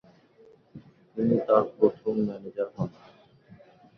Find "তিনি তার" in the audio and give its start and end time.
1.17-1.63